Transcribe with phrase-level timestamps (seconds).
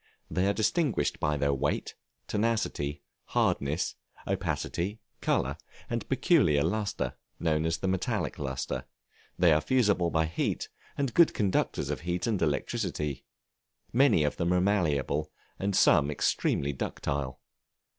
[0.31, 1.93] They are distinguished by their weight,
[2.27, 3.93] tenacity, hardness,
[4.25, 5.57] opacity, color,
[5.91, 8.85] and peculiar lustre, known as the metallic lustre;
[9.37, 13.25] they are fusible by heat, and good conductors of heat and electricity;
[13.93, 17.39] many of them are malleable, and some extremely ductile.